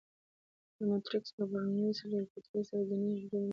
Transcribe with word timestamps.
له 0.77 0.83
مونټریکس 0.89 1.31
او 1.37 1.45
برنویس 1.51 1.97
ریل 2.09 2.25
پټلۍ 2.31 2.61
سره 2.69 2.83
ګڼې 2.89 3.09
ژمنۍ 3.09 3.15
لوبې 3.21 3.29
کېږي. 3.31 3.49